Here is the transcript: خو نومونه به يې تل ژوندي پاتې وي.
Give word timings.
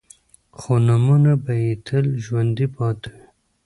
خو 0.57 0.71
نومونه 0.87 1.31
به 1.43 1.53
يې 1.63 1.73
تل 1.85 2.05
ژوندي 2.23 2.67
پاتې 2.75 3.09
وي. 3.15 3.25